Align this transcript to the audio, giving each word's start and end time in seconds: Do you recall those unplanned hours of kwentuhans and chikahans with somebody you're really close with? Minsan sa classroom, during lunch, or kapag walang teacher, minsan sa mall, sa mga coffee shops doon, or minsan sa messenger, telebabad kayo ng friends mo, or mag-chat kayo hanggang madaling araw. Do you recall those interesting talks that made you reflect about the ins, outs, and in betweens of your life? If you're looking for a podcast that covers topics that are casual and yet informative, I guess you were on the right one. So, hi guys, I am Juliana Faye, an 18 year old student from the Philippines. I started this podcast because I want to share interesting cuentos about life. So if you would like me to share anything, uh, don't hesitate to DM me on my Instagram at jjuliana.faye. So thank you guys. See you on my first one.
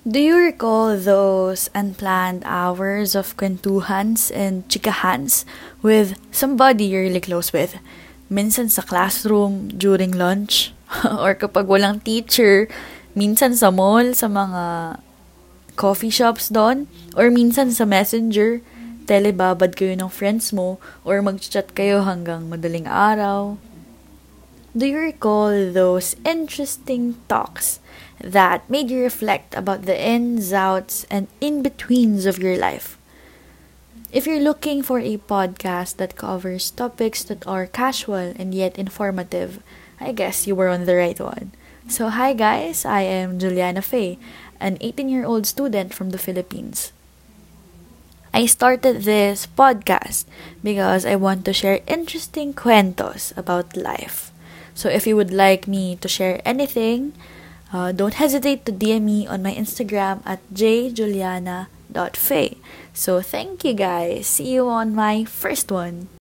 Do 0.00 0.16
you 0.16 0.40
recall 0.40 0.96
those 0.96 1.68
unplanned 1.76 2.40
hours 2.48 3.12
of 3.12 3.36
kwentuhans 3.36 4.32
and 4.32 4.64
chikahans 4.64 5.44
with 5.84 6.16
somebody 6.32 6.88
you're 6.88 7.04
really 7.04 7.20
close 7.20 7.52
with? 7.52 7.76
Minsan 8.32 8.72
sa 8.72 8.80
classroom, 8.80 9.68
during 9.68 10.16
lunch, 10.16 10.72
or 11.04 11.36
kapag 11.36 11.68
walang 11.68 12.00
teacher, 12.00 12.64
minsan 13.12 13.52
sa 13.52 13.68
mall, 13.68 14.16
sa 14.16 14.24
mga 14.24 14.96
coffee 15.76 16.08
shops 16.08 16.48
doon, 16.48 16.88
or 17.12 17.28
minsan 17.28 17.68
sa 17.68 17.84
messenger, 17.84 18.64
telebabad 19.04 19.76
kayo 19.76 19.92
ng 20.00 20.08
friends 20.08 20.48
mo, 20.48 20.80
or 21.04 21.20
mag-chat 21.20 21.76
kayo 21.76 22.08
hanggang 22.08 22.48
madaling 22.48 22.88
araw. 22.88 23.60
Do 24.70 24.86
you 24.86 24.98
recall 24.98 25.72
those 25.72 26.14
interesting 26.24 27.18
talks 27.26 27.80
that 28.22 28.70
made 28.70 28.88
you 28.88 29.02
reflect 29.02 29.52
about 29.56 29.82
the 29.82 29.98
ins, 29.98 30.52
outs, 30.52 31.02
and 31.10 31.26
in 31.40 31.64
betweens 31.64 32.24
of 32.24 32.38
your 32.38 32.56
life? 32.56 32.96
If 34.12 34.28
you're 34.28 34.38
looking 34.38 34.84
for 34.84 35.00
a 35.00 35.18
podcast 35.18 35.96
that 35.96 36.14
covers 36.14 36.70
topics 36.70 37.24
that 37.24 37.44
are 37.48 37.66
casual 37.66 38.30
and 38.38 38.54
yet 38.54 38.78
informative, 38.78 39.60
I 39.98 40.12
guess 40.12 40.46
you 40.46 40.54
were 40.54 40.68
on 40.68 40.84
the 40.86 40.94
right 40.94 41.18
one. 41.18 41.50
So, 41.88 42.08
hi 42.08 42.32
guys, 42.32 42.84
I 42.84 43.02
am 43.02 43.40
Juliana 43.40 43.82
Faye, 43.82 44.18
an 44.60 44.78
18 44.80 45.08
year 45.08 45.24
old 45.26 45.46
student 45.46 45.92
from 45.92 46.10
the 46.10 46.18
Philippines. 46.18 46.92
I 48.32 48.46
started 48.46 49.02
this 49.02 49.48
podcast 49.50 50.26
because 50.62 51.04
I 51.04 51.16
want 51.16 51.44
to 51.46 51.52
share 51.52 51.82
interesting 51.88 52.54
cuentos 52.54 53.34
about 53.36 53.76
life. 53.76 54.30
So 54.74 54.88
if 54.88 55.06
you 55.06 55.16
would 55.16 55.32
like 55.32 55.66
me 55.66 55.96
to 55.96 56.08
share 56.08 56.40
anything, 56.44 57.12
uh, 57.72 57.92
don't 57.92 58.14
hesitate 58.14 58.66
to 58.66 58.72
DM 58.72 59.02
me 59.02 59.26
on 59.26 59.42
my 59.42 59.54
Instagram 59.54 60.20
at 60.26 60.40
jjuliana.faye. 60.52 61.68
So 62.92 63.22
thank 63.22 63.64
you 63.64 63.72
guys. 63.72 64.26
See 64.26 64.52
you 64.52 64.68
on 64.68 64.94
my 64.94 65.24
first 65.24 65.72
one. 65.72 66.10